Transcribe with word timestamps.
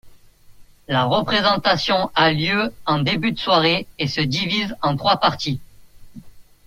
La 0.87 1.03
représentation 1.03 2.09
a 2.15 2.31
lieu 2.31 2.73
en 2.87 2.97
début 3.03 3.33
de 3.33 3.39
soirée 3.39 3.85
et 3.99 4.07
se 4.07 4.19
divise 4.21 4.75
en 4.81 4.97
trois 4.97 5.17
parties. 5.17 5.61